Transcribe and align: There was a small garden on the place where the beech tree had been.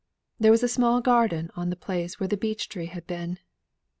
There 0.39 0.49
was 0.49 0.63
a 0.63 0.67
small 0.67 0.99
garden 0.99 1.51
on 1.55 1.69
the 1.69 1.75
place 1.75 2.19
where 2.19 2.27
the 2.27 2.35
beech 2.35 2.69
tree 2.69 2.87
had 2.87 3.05
been. 3.05 3.37